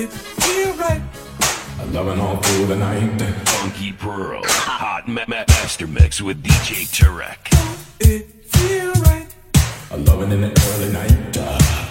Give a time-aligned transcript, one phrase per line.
[0.00, 1.02] It feel right.
[1.80, 3.20] I'm loving all through the night.
[3.48, 7.48] Funky Pearl, hot ma- ma- master mix with DJ Tarek.
[7.98, 9.26] It feel right.
[9.90, 11.36] I'm loving in the early night.
[11.36, 11.87] Uh.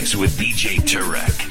[0.00, 1.49] Mix with DJ Tarek.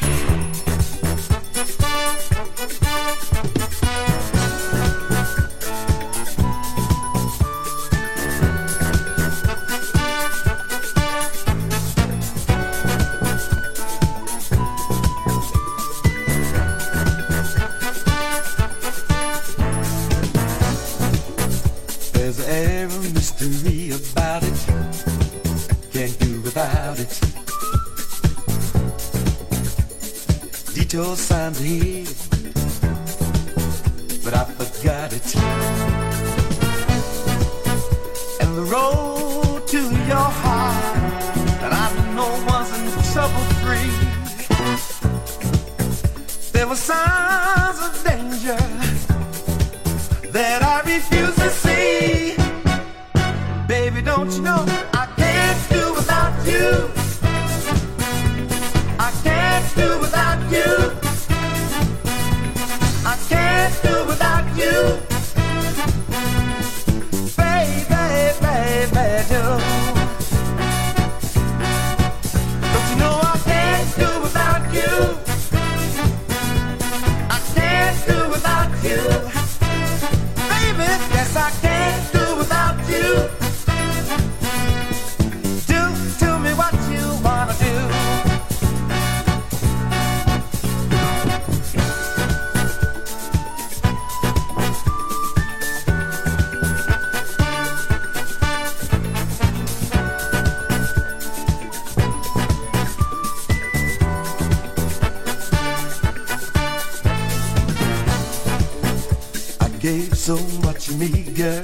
[109.89, 111.63] gave so much to me, girl,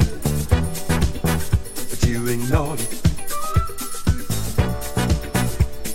[1.90, 2.94] but you ignored it.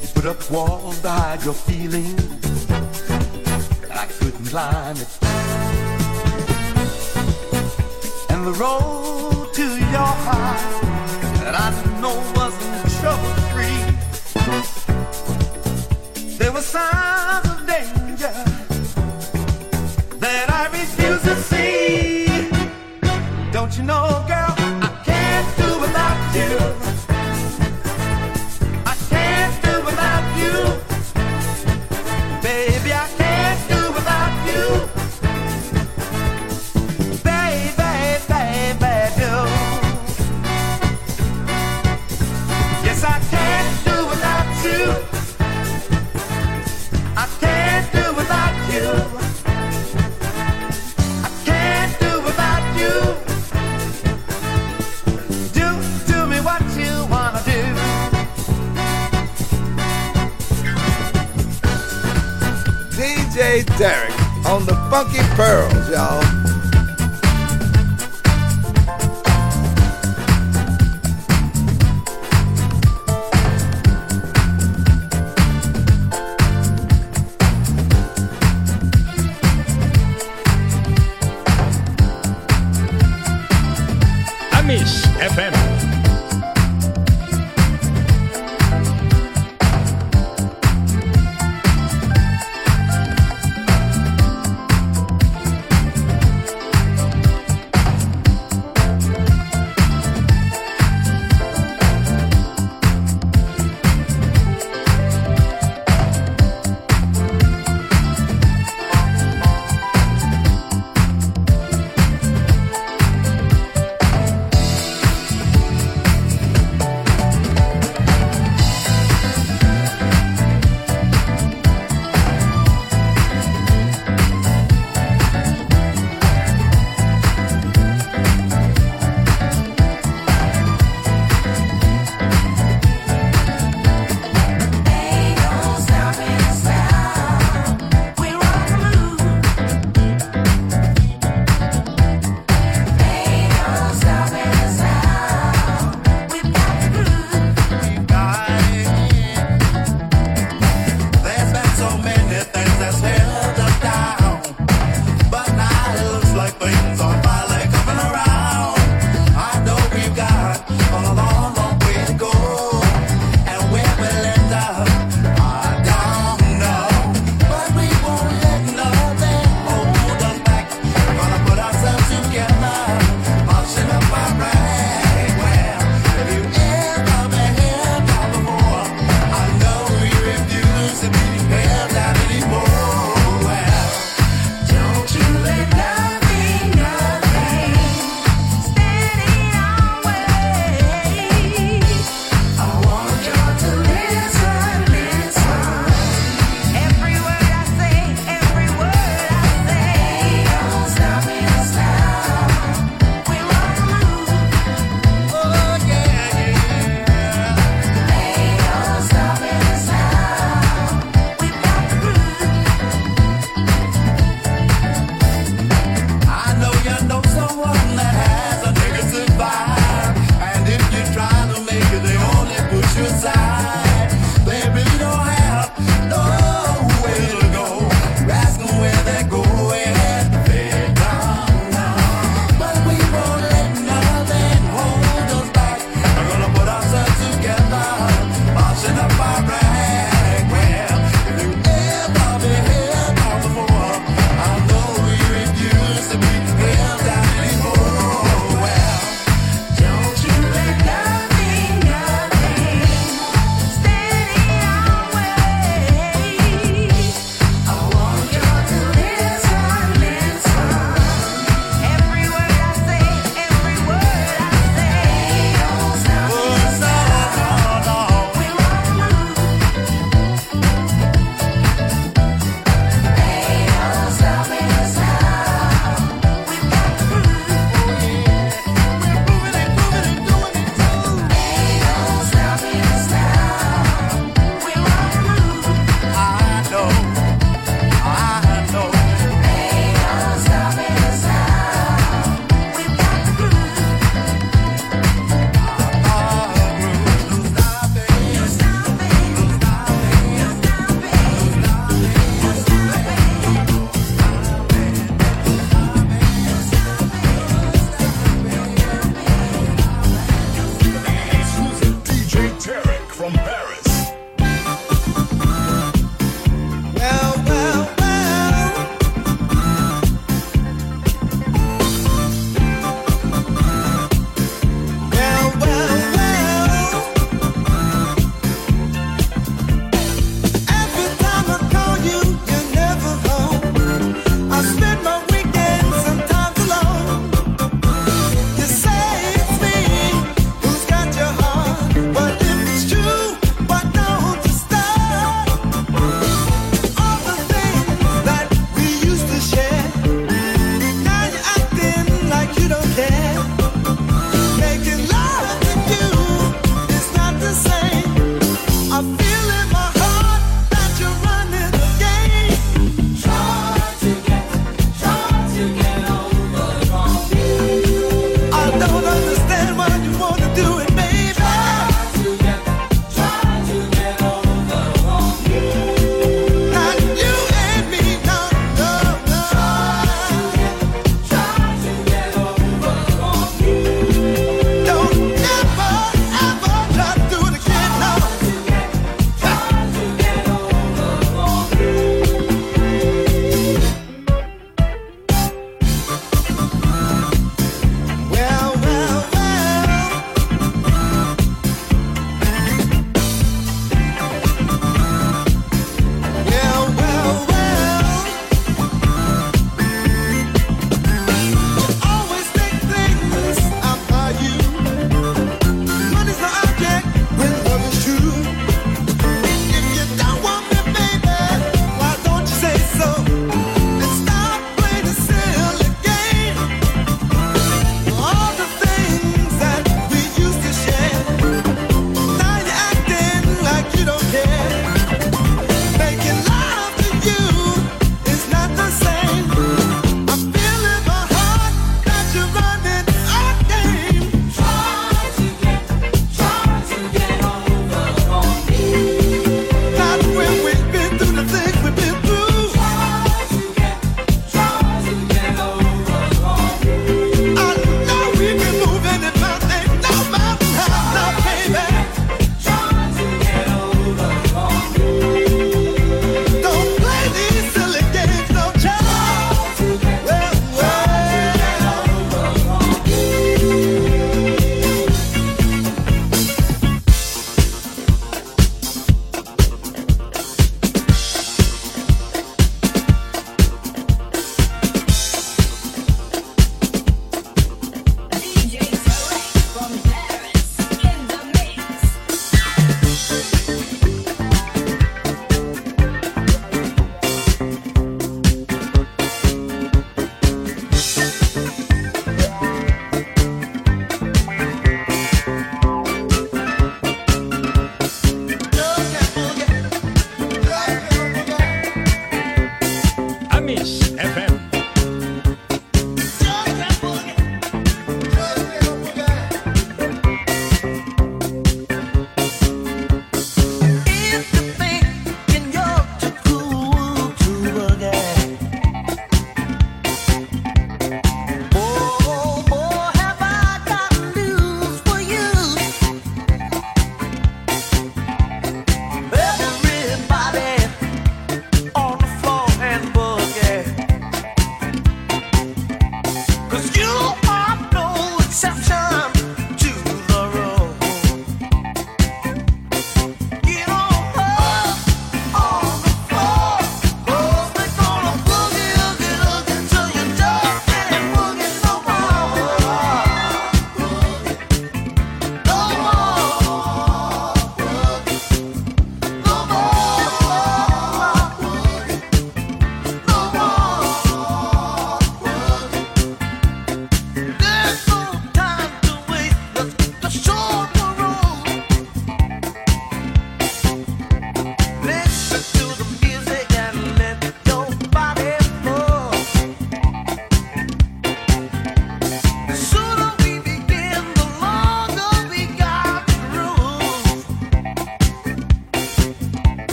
[0.00, 5.08] You put up walls to hide your feelings, and I couldn't climb it.
[8.30, 10.60] And the road to your heart
[11.42, 11.68] that I
[12.00, 13.82] know wasn't trouble-free,
[16.38, 17.49] there were signs.